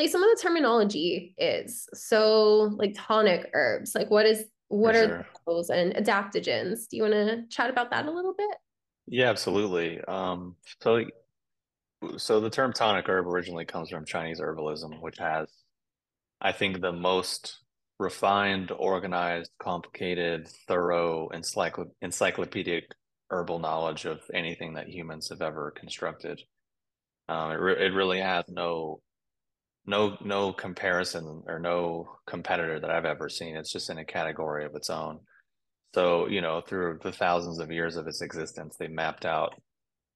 [0.00, 1.88] like, some of the terminology is?
[1.94, 5.26] So, like tonic herbs, like what is For what are sure.
[5.46, 6.88] those and adaptogens?
[6.88, 8.56] Do you want to chat about that a little bit?
[9.06, 10.00] Yeah, absolutely.
[10.02, 11.04] Um, so
[12.16, 15.48] so the term tonic herb originally comes from Chinese herbalism, which has,
[16.40, 17.58] I think, the most
[17.98, 22.84] refined, organized, complicated, thorough, encycl- encyclopedic
[23.30, 26.40] herbal knowledge of anything that humans have ever constructed.
[27.28, 29.02] Um, it, re- it really has no
[29.86, 33.56] no no comparison or no competitor that I've ever seen.
[33.56, 35.20] It's just in a category of its own.
[35.94, 39.54] So, you know, through the thousands of years of its existence, they mapped out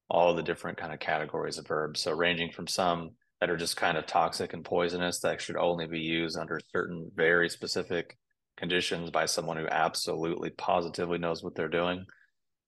[0.09, 2.01] all the different kind of categories of herbs.
[2.01, 5.87] So ranging from some that are just kind of toxic and poisonous that should only
[5.87, 8.17] be used under certain very specific
[8.57, 12.05] conditions by someone who absolutely positively knows what they're doing,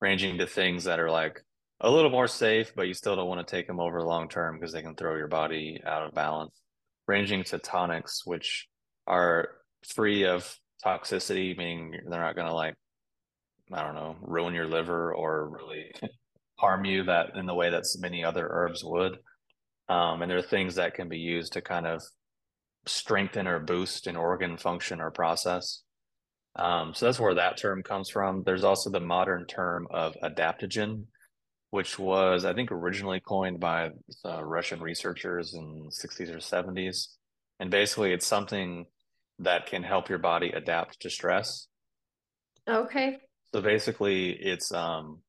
[0.01, 1.41] ranging to things that are like
[1.79, 4.59] a little more safe, but you still don't want to take them over long term
[4.59, 6.59] because they can throw your body out of balance,
[7.07, 8.67] ranging to tonics, which
[9.05, 9.49] are
[9.95, 12.75] free of toxicity, meaning they're not going to like,
[13.71, 15.91] I don't know, ruin your liver or really
[16.59, 19.17] harm you that in the way that many other herbs would.
[19.89, 22.01] Um, and there are things that can be used to kind of
[22.85, 25.83] strengthen or boost an organ function or process.
[26.55, 28.43] Um, so that's where that term comes from.
[28.43, 31.03] There's also the modern term of adaptogen,
[31.71, 33.91] which was, I think, originally coined by
[34.25, 37.07] uh, Russian researchers in 60s or 70s.
[37.59, 38.85] And basically, it's something
[39.39, 41.67] that can help your body adapt to stress.
[42.67, 43.17] Okay.
[43.53, 45.21] So basically, it's um,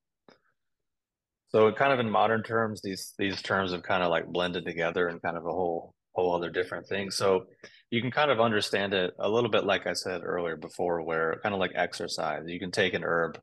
[1.51, 5.09] so kind of in modern terms, these these terms have kind of like blended together
[5.09, 7.11] and kind of a whole whole other different thing.
[7.11, 7.47] So
[7.91, 11.41] you can kind of understand it a little bit like I said earlier before, where
[11.43, 12.43] kind of like exercise.
[12.47, 13.41] You can take an herb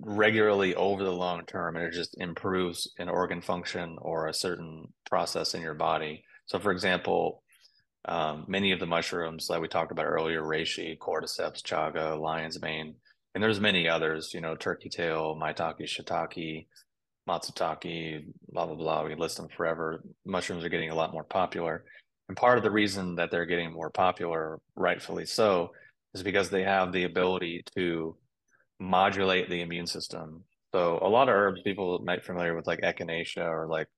[0.00, 4.86] regularly over the long term and it just improves an organ function or a certain
[5.08, 6.24] process in your body.
[6.46, 7.42] So for example,
[8.04, 12.94] um, many of the mushrooms that we talked about earlier, reishi, cordyceps, chaga, lion's mane,
[13.34, 16.66] and there's many others, you know, turkey tail, maitake, shiitake,
[17.28, 19.04] matsutake, blah, blah, blah.
[19.04, 20.02] We list them forever.
[20.24, 21.84] Mushrooms are getting a lot more popular.
[22.28, 25.72] And part of the reason that they're getting more popular, rightfully so,
[26.14, 28.16] is because they have the ability to
[28.80, 30.44] modulate the immune system.
[30.72, 33.88] So a lot of herbs people might be familiar with like echinacea or like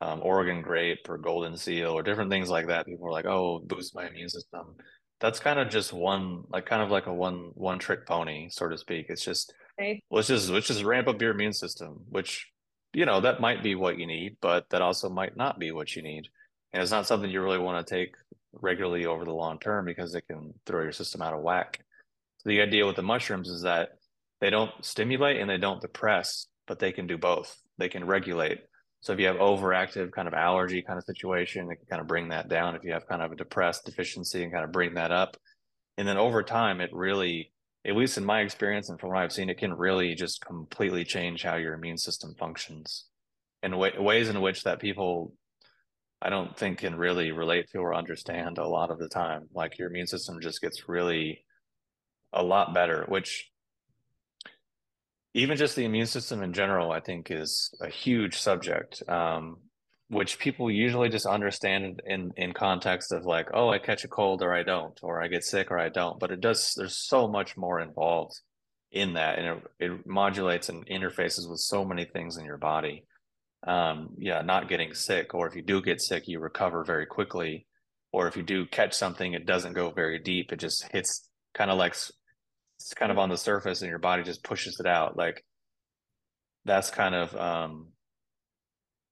[0.00, 2.86] um, Oregon grape or golden seal or different things like that.
[2.86, 4.76] People are like, oh, boost my immune system
[5.22, 8.68] that's kind of just one like kind of like a one one trick pony so
[8.68, 10.02] to speak it's just okay.
[10.10, 12.50] let's just let's just ramp up your immune system which
[12.92, 15.94] you know that might be what you need but that also might not be what
[15.94, 16.26] you need
[16.72, 18.14] and it's not something you really want to take
[18.52, 21.78] regularly over the long term because it can throw your system out of whack
[22.38, 23.90] so the idea with the mushrooms is that
[24.42, 28.58] they don't stimulate and they don't depress but they can do both they can regulate
[29.02, 32.06] so if you have overactive kind of allergy kind of situation, it can kind of
[32.06, 32.76] bring that down.
[32.76, 35.36] If you have kind of a depressed deficiency and kind of bring that up.
[35.98, 37.52] And then over time, it really,
[37.84, 41.04] at least in my experience and from what I've seen, it can really just completely
[41.04, 43.06] change how your immune system functions
[43.64, 45.34] in way, ways in which that people
[46.24, 49.48] I don't think can really relate to or understand a lot of the time.
[49.52, 51.44] Like your immune system just gets really
[52.32, 53.50] a lot better, which
[55.34, 59.58] even just the immune system in general, I think is a huge subject, um,
[60.08, 64.42] which people usually just understand in in context of like, oh, I catch a cold
[64.42, 66.20] or I don't, or I get sick or I don't.
[66.20, 66.74] But it does.
[66.76, 68.38] There's so much more involved
[68.90, 69.46] in that, and
[69.80, 73.04] it, it modulates and interfaces with so many things in your body.
[73.66, 77.66] Um, yeah, not getting sick, or if you do get sick, you recover very quickly,
[78.12, 80.52] or if you do catch something, it doesn't go very deep.
[80.52, 81.94] It just hits kind of like
[82.82, 85.44] it's kind of on the surface and your body just pushes it out like
[86.64, 87.88] that's kind of um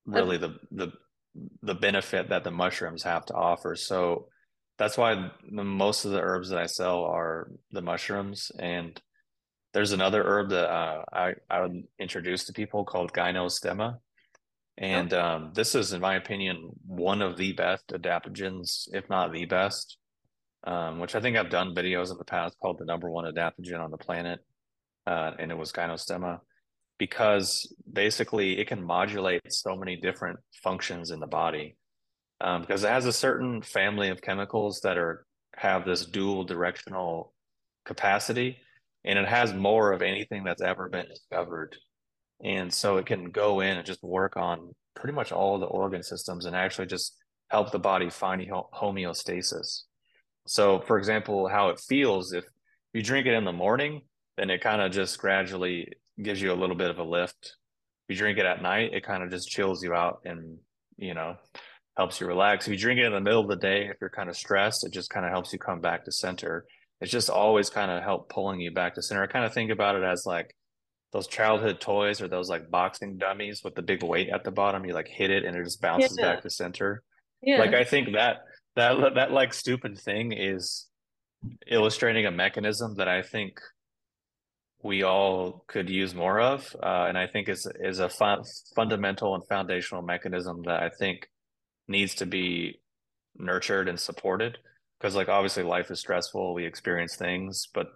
[0.06, 0.92] really the the
[1.62, 3.76] the benefit that the mushrooms have to offer.
[3.76, 4.26] So
[4.78, 8.50] that's why the, most of the herbs that I sell are the mushrooms.
[8.58, 9.00] And
[9.72, 13.98] there's another herb that uh, I I would introduce to people called gynostemma.
[14.76, 15.22] And oh.
[15.22, 19.98] um, this is in my opinion one of the best adaptogens if not the best
[20.64, 23.80] um, which I think I've done videos in the past called the number one adaptogen
[23.80, 24.40] on the planet,
[25.06, 26.40] uh, and it was gynostemma,
[26.98, 31.76] because basically it can modulate so many different functions in the body,
[32.40, 37.32] um, because it has a certain family of chemicals that are have this dual directional
[37.84, 38.58] capacity,
[39.04, 41.76] and it has more of anything that's ever been discovered,
[42.44, 46.02] and so it can go in and just work on pretty much all the organ
[46.02, 47.16] systems and actually just
[47.48, 48.42] help the body find
[48.74, 49.82] homeostasis.
[50.50, 52.44] So, for example, how it feels if
[52.92, 54.02] you drink it in the morning,
[54.36, 57.54] then it kind of just gradually gives you a little bit of a lift.
[58.08, 60.58] If you drink it at night, it kind of just chills you out and,
[60.96, 61.36] you know,
[61.96, 62.66] helps you relax.
[62.66, 64.84] If you drink it in the middle of the day, if you're kind of stressed,
[64.84, 66.64] it just kind of helps you come back to center.
[67.00, 69.22] It's just always kind of help pulling you back to center.
[69.22, 70.52] I kind of think about it as like
[71.12, 74.84] those childhood toys or those like boxing dummies with the big weight at the bottom.
[74.84, 76.34] You like hit it and it just bounces yeah.
[76.34, 77.04] back to center.
[77.40, 77.60] Yeah.
[77.60, 78.38] Like I think that
[78.76, 80.86] that that like stupid thing is
[81.66, 83.60] illustrating a mechanism that I think
[84.82, 88.42] we all could use more of, uh, and I think is is a fun,
[88.74, 91.28] fundamental and foundational mechanism that I think
[91.88, 92.80] needs to be
[93.36, 94.58] nurtured and supported.
[94.98, 97.88] Because like obviously life is stressful, we experience things, but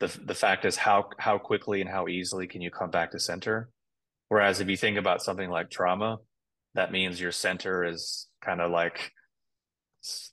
[0.00, 3.18] the the fact is how how quickly and how easily can you come back to
[3.18, 3.70] center?
[4.28, 6.18] Whereas if you think about something like trauma,
[6.74, 9.12] that means your center is kind of like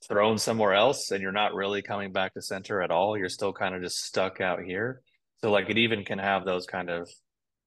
[0.06, 3.16] thrown somewhere else and you're not really coming back to center at all.
[3.16, 5.02] You're still kind of just stuck out here.
[5.40, 7.08] So like it even can have those kind of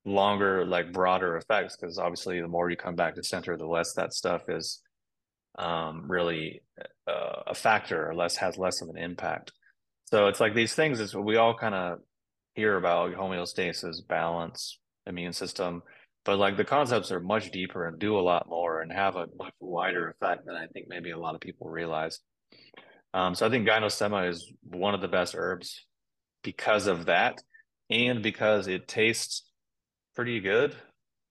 [0.06, 3.94] longer, like broader effects because obviously the more you come back to center, the less
[3.94, 4.82] that stuff is
[5.58, 6.62] um, really
[7.08, 9.52] uh, a factor or less has less of an impact.
[10.06, 12.00] So it's like these things is we all kind of
[12.54, 15.84] hear about homeostasis, balance, immune system,
[16.26, 19.28] but like the concepts are much deeper and do a lot more and have a
[19.38, 22.20] much wider effect than I think maybe a lot of people realize.
[23.14, 25.86] Um, so I think gynostemma is one of the best herbs
[26.44, 27.42] because of that,
[27.90, 29.44] and because it tastes
[30.16, 30.76] pretty good.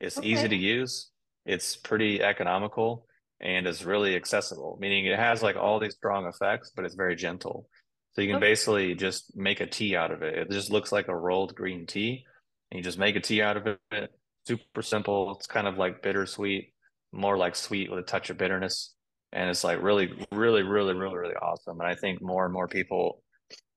[0.01, 0.29] It's okay.
[0.29, 1.11] easy to use.
[1.45, 3.07] It's pretty economical
[3.41, 4.79] and is really accessible.
[4.81, 7.69] Meaning it has like all these strong effects, but it's very gentle.
[8.13, 8.51] So you can okay.
[8.51, 10.37] basically just make a tea out of it.
[10.37, 12.25] It just looks like a rolled green tea,
[12.71, 14.11] and you just make a tea out of it
[14.47, 15.35] super simple.
[15.37, 16.73] It's kind of like bittersweet,
[17.13, 18.95] more like sweet with a touch of bitterness.
[19.33, 21.81] And it's like really, really, really, really, really awesome.
[21.81, 23.23] And I think more and more people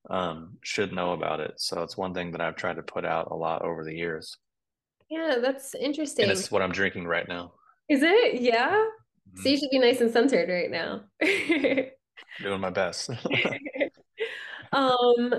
[0.09, 1.53] um, should know about it.
[1.57, 4.37] So it's one thing that I've tried to put out a lot over the years.
[5.09, 6.23] Yeah, that's interesting.
[6.23, 7.53] And it's what I'm drinking right now.
[7.89, 8.41] Is it?
[8.41, 8.69] Yeah.
[8.69, 9.41] Mm-hmm.
[9.41, 11.03] So you should be nice and centered right now.
[12.41, 13.09] Doing my best.
[14.73, 15.33] um,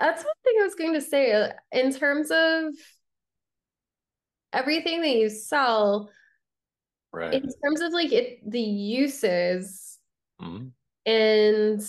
[0.00, 1.52] that's one thing I was going to say.
[1.72, 2.74] In terms of
[4.52, 6.10] everything that you sell
[7.12, 9.98] right in terms of like it the uses
[10.40, 10.68] mm-hmm.
[11.06, 11.82] and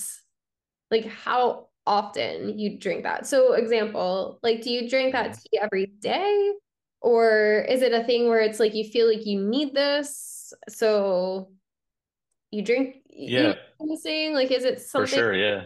[0.92, 5.40] like how often you drink that so example like do you drink that mm-hmm.
[5.52, 6.52] tea every day
[7.02, 11.50] or is it a thing where it's like you feel like you need this so
[12.52, 15.66] you drink yeah you know i'm saying like is it something for sure yeah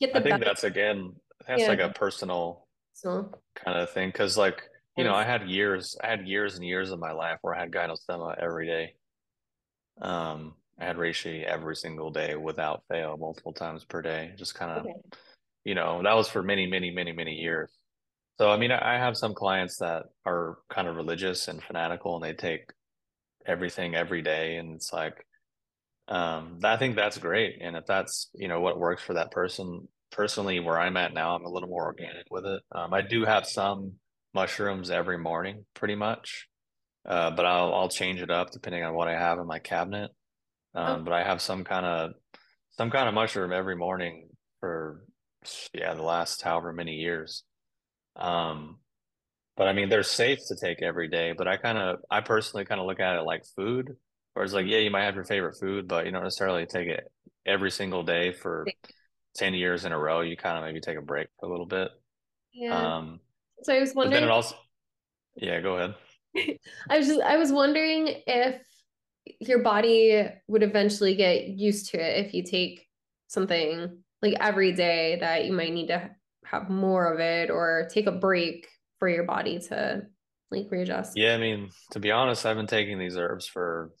[0.00, 1.12] get the i think that's again
[1.48, 1.68] that's yeah.
[1.68, 3.28] like a personal so.
[3.56, 4.62] kind of thing because like
[4.96, 7.60] you know, I had years, I had years and years of my life where I
[7.60, 8.94] had gynostemma every day.
[10.00, 14.32] Um, I had reishi every single day without fail, multiple times per day.
[14.36, 14.94] Just kind of, okay.
[15.64, 17.70] you know, that was for many, many, many, many years.
[18.38, 22.24] So, I mean, I have some clients that are kind of religious and fanatical, and
[22.24, 22.72] they take
[23.46, 25.24] everything every day, and it's like,
[26.08, 27.58] um, I think that's great.
[27.60, 31.36] And if that's you know what works for that person, personally, where I'm at now,
[31.36, 32.62] I'm a little more organic with it.
[32.72, 33.92] Um, I do have some
[34.34, 36.48] mushrooms every morning, pretty much.
[37.06, 40.10] Uh, but I'll I'll change it up depending on what I have in my cabinet.
[40.74, 41.04] Um, oh.
[41.04, 42.10] But I have some kind of
[42.76, 44.28] some kind of mushroom every morning
[44.60, 45.04] for
[45.72, 47.44] yeah the last however many years.
[48.16, 48.78] Um,
[49.56, 51.32] but I mean they're safe to take every day.
[51.36, 53.90] But I kind of I personally kind of look at it like food,
[54.32, 56.88] where it's like yeah you might have your favorite food, but you don't necessarily take
[56.88, 57.04] it
[57.46, 58.66] every single day for
[59.36, 60.22] ten years in a row.
[60.22, 61.90] You kind of maybe take a break for a little bit.
[62.54, 62.96] Yeah.
[62.96, 63.20] Um,
[63.62, 64.22] so I was wondering.
[64.22, 64.56] then it also,
[65.36, 65.94] yeah, go ahead.
[66.90, 68.60] I was just, I was wondering if
[69.40, 72.86] your body would eventually get used to it if you take
[73.28, 76.10] something like every day that you might need to
[76.44, 80.02] have more of it or take a break for your body to
[80.50, 81.16] like readjust.
[81.16, 83.92] Yeah, I mean, to be honest, I've been taking these herbs for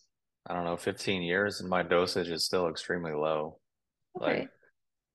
[0.46, 3.58] I don't know, 15 years and my dosage is still extremely low.
[4.20, 4.40] Okay.
[4.40, 4.50] Like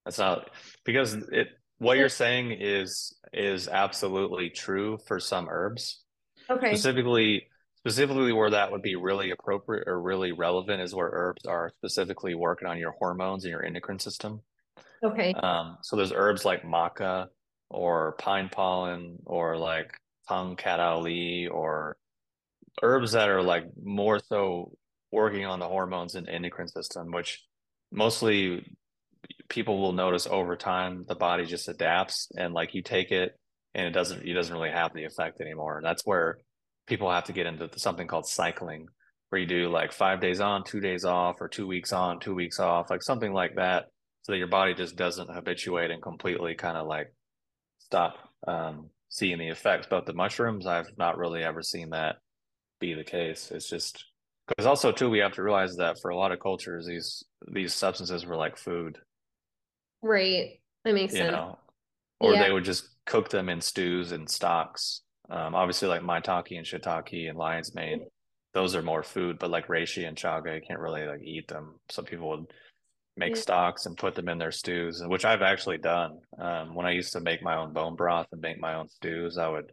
[0.05, 0.49] that's not
[0.85, 1.47] because it
[1.79, 6.03] what you're saying is is absolutely true for some herbs.
[6.49, 6.75] Okay.
[6.75, 7.47] Specifically
[7.79, 12.35] specifically where that would be really appropriate or really relevant is where herbs are specifically
[12.35, 14.41] working on your hormones and your endocrine system.
[15.03, 15.33] Okay.
[15.33, 17.27] Um, so there's herbs like maca
[17.69, 19.91] or pine pollen or like
[20.57, 21.97] cat ali or
[22.83, 24.71] herbs that are like more so
[25.11, 27.43] working on the hormones and endocrine system, which
[27.91, 28.65] mostly
[29.49, 33.35] people will notice over time the body just adapts and like you take it
[33.73, 35.77] and it doesn't it doesn't really have the effect anymore.
[35.77, 36.37] And that's where
[36.87, 38.87] people have to get into something called cycling
[39.29, 42.33] where you do like five days on two days off or two weeks on two
[42.33, 43.85] weeks off like something like that
[44.23, 47.13] so that your body just doesn't habituate and completely kind of like
[47.77, 48.15] stop
[48.47, 49.87] um, seeing the effects.
[49.89, 52.17] But the mushrooms i've not really ever seen that
[52.79, 53.51] be the case.
[53.51, 54.05] It's just
[54.47, 57.73] because also too we have to realize that for a lot of cultures these these
[57.73, 58.97] substances were like food
[60.01, 60.59] Right.
[60.85, 61.31] That makes you sense.
[61.31, 61.59] Know?
[62.19, 62.43] Or yeah.
[62.43, 65.01] they would just cook them in stews and stocks.
[65.29, 68.05] Um, obviously, like maitake and shiitake and lion's mane,
[68.53, 69.37] those are more food.
[69.39, 71.75] But like reishi and chaga, you can't really like eat them.
[71.89, 72.45] Some people would
[73.15, 73.41] make Yeah.
[73.41, 76.19] stocks and put them in their stews, which I've actually done.
[76.39, 79.37] Um, when I used to make my own bone broth and make my own stews,
[79.37, 79.71] I would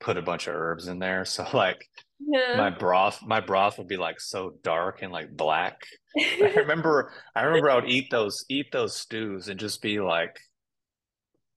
[0.00, 1.24] put a bunch of herbs in there.
[1.34, 1.88] So like
[2.20, 2.56] Yeah.
[2.56, 5.82] my broth, my broth would be like so dark and like black.
[6.16, 10.36] I remember, I remember I would eat those, eat those stews and just be like,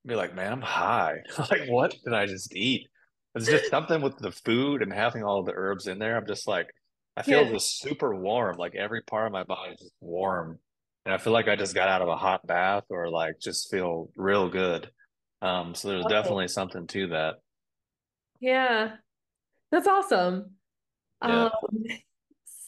[0.05, 1.17] be like, man, I'm high.
[1.51, 2.87] Like, what did I just eat?
[3.35, 6.17] It's just something with the food and having all the herbs in there.
[6.17, 6.67] I'm just like,
[7.15, 7.51] I feel Yeah.
[7.53, 8.57] just super warm.
[8.57, 10.59] Like every part of my body is just warm.
[11.05, 13.69] And I feel like I just got out of a hot bath or like just
[13.71, 14.89] feel real good.
[15.41, 16.09] Um, so there's Oh.
[16.09, 17.35] definitely something to that.
[18.39, 18.97] Yeah.
[19.71, 20.51] That's awesome.
[21.23, 21.45] Yeah.
[21.45, 21.51] Um,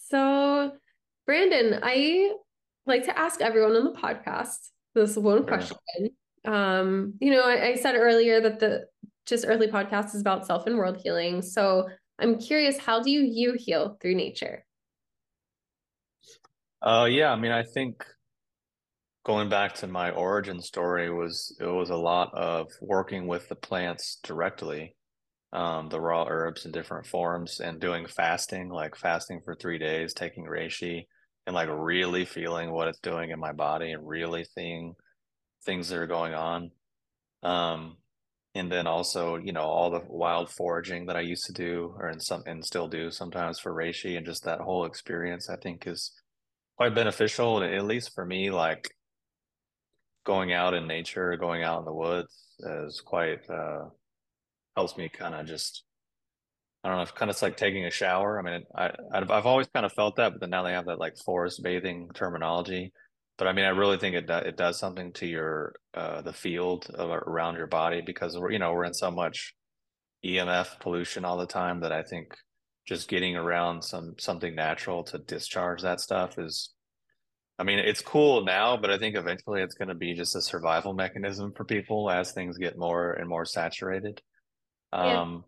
[0.08, 0.72] so
[1.26, 2.34] Brandon, I
[2.86, 5.78] like to ask everyone on the podcast this one question.
[6.46, 8.86] Um, you know, I, I said earlier that the
[9.26, 11.42] Just Earthly podcast is about self and world healing.
[11.42, 11.88] So
[12.20, 14.66] I'm curious, how do you you heal through nature?
[16.82, 18.04] Uh, yeah, I mean, I think
[19.26, 23.56] going back to my origin story was it was a lot of working with the
[23.56, 24.96] plants directly,
[25.52, 30.14] um, the raw herbs in different forms, and doing fasting, like fasting for three days,
[30.14, 31.06] taking reishi,
[31.48, 34.96] and like really feeling what it's doing in my body and really seeing
[35.66, 36.72] things that are going on.
[37.44, 37.98] Um,
[38.56, 42.10] and then also, you know, all the wild foraging that I used to do, or
[42.10, 45.88] in some and still do sometimes for reishi, and just that whole experience, I think
[45.88, 46.12] is
[46.78, 48.90] quite beneficial, at least for me, like
[50.26, 53.86] going out in nature, going out in the woods is quite uh
[54.80, 55.84] helps me kind of just
[56.86, 58.40] I don't know, kind of like taking a shower.
[58.40, 60.86] I mean, I I've, I've always kind of felt that, but then now they have
[60.86, 62.94] that like forest bathing terminology.
[63.38, 66.32] But I mean, I really think it do, it does something to your uh the
[66.32, 69.54] field of, around your body because we're you know we're in so much
[70.26, 72.34] EMF pollution all the time that I think
[72.88, 76.74] just getting around some something natural to discharge that stuff is
[77.60, 80.42] I mean, it's cool now, but I think eventually it's going to be just a
[80.42, 84.22] survival mechanism for people as things get more and more saturated.
[84.94, 85.22] Yeah.
[85.22, 85.46] Um,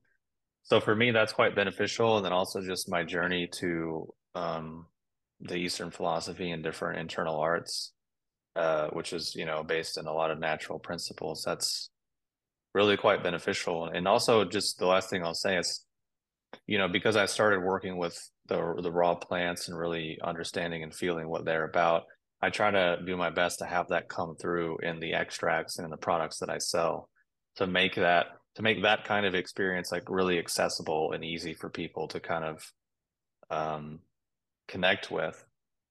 [0.64, 2.18] so for me, that's quite beneficial.
[2.18, 4.86] And then also just my journey to um,
[5.40, 7.94] the Eastern philosophy and different internal arts,
[8.56, 11.44] uh, which is, you know, based in a lot of natural principles.
[11.46, 11.90] That's
[12.74, 13.86] really quite beneficial.
[13.86, 15.86] And also just the last thing I'll say is,
[16.68, 18.18] you know, because I started working with
[18.48, 22.04] the the raw plants and really understanding and feeling what they're about,
[22.42, 25.86] I try to do my best to have that come through in the extracts and
[25.86, 27.10] in the products that I sell
[27.56, 31.70] to make that to make that kind of experience like really accessible and easy for
[31.70, 32.64] people to kind of
[33.50, 34.00] um,
[34.68, 35.44] connect with.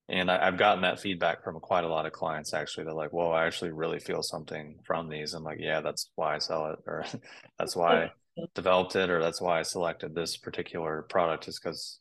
[0.08, 2.84] And I, I've gotten that feedback from quite a lot of clients actually.
[2.84, 6.34] They're like, "Whoa, I actually really feel something from these." I'm like, "Yeah, that's why
[6.36, 7.04] I sell it, or
[7.58, 8.11] that's why I
[8.54, 11.98] developed it, or that's why I selected this particular product, is because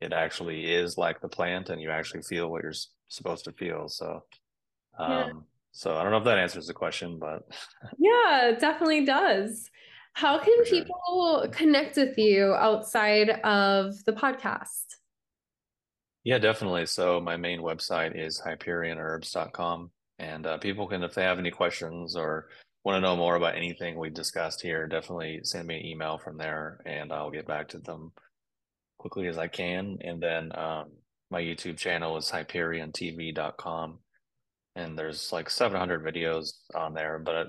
[0.00, 3.52] it actually is like the plant, and you actually feel what you're s- supposed to
[3.52, 4.24] feel." So,
[4.98, 7.42] um, so I don't know if that answers the question, but
[7.98, 9.70] Yeah, it definitely does.
[10.14, 10.80] How can sure.
[10.80, 14.84] people connect with you outside of the podcast?
[16.24, 16.86] Yeah, definitely.
[16.86, 19.90] So my main website is hyperionherbs.com.
[20.18, 22.48] And uh, people can, if they have any questions or
[22.84, 26.36] want to know more about anything we discussed here, definitely send me an email from
[26.36, 28.12] there and I'll get back to them
[28.98, 29.98] quickly as I can.
[30.02, 30.90] And then um,
[31.30, 33.98] my YouTube channel is hyperiontv.com.
[34.76, 37.48] And there's like 700 videos on there, but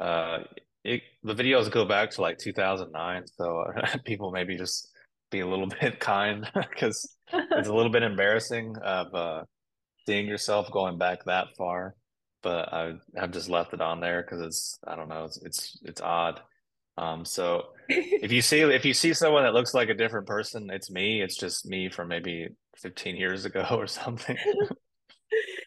[0.00, 0.44] uh,
[0.84, 3.24] it, the videos go back to like 2009.
[3.36, 3.64] So
[4.04, 4.90] people maybe just
[5.30, 9.42] be a little bit kind because it's a little bit embarrassing of uh,
[10.06, 11.94] seeing yourself going back that far,
[12.42, 15.78] but I have just left it on there because it's I don't know it's it's
[15.82, 16.40] it's odd.
[16.96, 20.70] Um, so if you see if you see someone that looks like a different person,
[20.70, 21.22] it's me.
[21.22, 24.36] It's just me from maybe 15 years ago or something.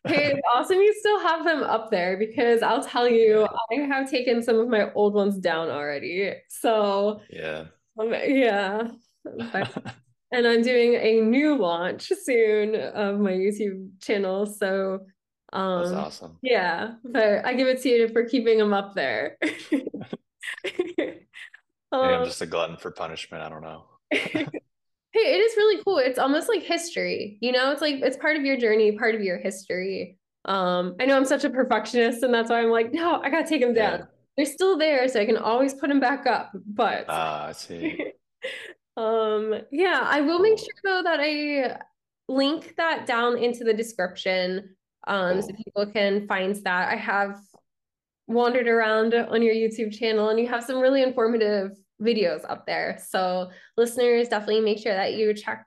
[0.06, 4.10] Hey, it's awesome you still have them up there because I'll tell you, I have
[4.10, 6.34] taken some of my old ones down already.
[6.50, 7.66] So, Yeah.
[8.00, 8.90] um, yeah.
[9.24, 9.96] But-
[10.32, 14.46] and I'm doing a new launch soon of my YouTube channel.
[14.46, 15.00] So,
[15.52, 16.38] That's um, awesome.
[16.42, 19.38] yeah, but I give it to you for keeping them up there.
[20.64, 21.16] Maybe I'm
[21.92, 23.42] Um, just a glutton for punishment.
[23.44, 23.86] I don't know.
[25.18, 25.98] Hey, it is really cool.
[25.98, 29.22] It's almost like history, you know, it's like it's part of your journey, part of
[29.22, 30.20] your history.
[30.46, 33.48] Um, I know I'm such a perfectionist, and that's why I'm like, no, I gotta
[33.48, 34.00] take them down.
[34.00, 34.06] Yeah.
[34.38, 36.52] They're still there, so I can always put them back up.
[36.54, 38.12] But Ah, I see.
[38.98, 41.80] um, yeah, I will make sure though that I
[42.30, 44.76] link that down into the description,
[45.08, 46.90] um, so people can find that.
[46.90, 47.40] I have
[48.28, 53.00] wandered around on your YouTube channel, and you have some really informative videos up there.
[53.06, 55.66] So listeners, definitely make sure that you check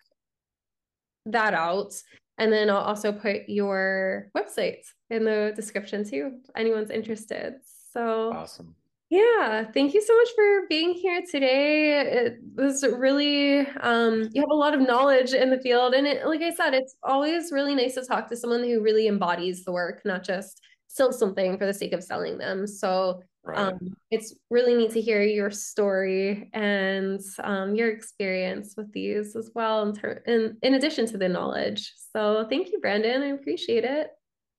[1.27, 1.93] that out.
[2.39, 7.55] And then I'll also put your website in the description too, if anyone's interested.
[7.93, 8.75] So awesome.
[9.11, 12.01] Yeah, thank you so much for being here today.
[12.01, 15.95] It was really, um, you have a lot of knowledge in the field.
[15.95, 19.09] And it, like I said, it's always really nice to talk to someone who really
[19.09, 22.69] embodies the work, not just sell something for the sake of selling them.
[22.69, 23.59] So right.
[23.59, 29.51] um, it's really neat to hear your story and um, your experience with these as
[29.55, 31.93] well, in, ter- in, in addition to the knowledge.
[32.13, 33.23] So thank you, Brandon.
[33.23, 34.11] I appreciate it.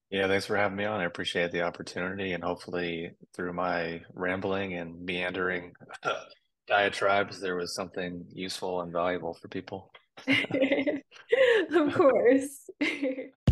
[0.09, 0.99] Yeah, thanks for having me on.
[0.99, 5.71] I appreciate the opportunity, and hopefully, through my rambling and meandering
[6.67, 9.89] diatribes, there was something useful and valuable for people.
[10.27, 12.69] of course.